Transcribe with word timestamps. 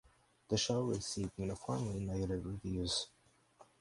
The 0.47 0.57
show 0.57 0.81
received 0.81 1.33
uniformly 1.37 1.99
negative 1.99 2.43
reviews. 2.47 3.05